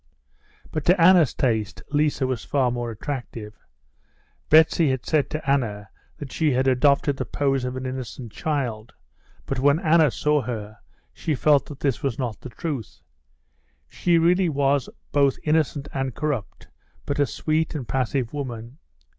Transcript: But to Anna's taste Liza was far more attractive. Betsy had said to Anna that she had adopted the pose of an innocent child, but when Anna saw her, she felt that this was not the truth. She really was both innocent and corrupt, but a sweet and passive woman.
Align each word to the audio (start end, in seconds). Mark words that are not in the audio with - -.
But 0.71 0.83
to 0.85 0.99
Anna's 0.99 1.31
taste 1.31 1.83
Liza 1.91 2.25
was 2.25 2.43
far 2.43 2.71
more 2.71 2.89
attractive. 2.89 3.53
Betsy 4.49 4.89
had 4.89 5.05
said 5.05 5.29
to 5.29 5.47
Anna 5.47 5.89
that 6.17 6.31
she 6.31 6.53
had 6.53 6.67
adopted 6.67 7.17
the 7.17 7.25
pose 7.25 7.65
of 7.65 7.75
an 7.77 7.85
innocent 7.85 8.31
child, 8.31 8.95
but 9.45 9.59
when 9.59 9.77
Anna 9.77 10.09
saw 10.09 10.41
her, 10.41 10.79
she 11.13 11.35
felt 11.35 11.67
that 11.67 11.81
this 11.81 12.01
was 12.01 12.17
not 12.17 12.41
the 12.41 12.49
truth. 12.49 13.03
She 13.87 14.17
really 14.17 14.49
was 14.49 14.89
both 15.11 15.37
innocent 15.43 15.87
and 15.93 16.15
corrupt, 16.15 16.67
but 17.05 17.19
a 17.19 17.27
sweet 17.27 17.75
and 17.75 17.87
passive 17.87 18.33
woman. 18.33 18.79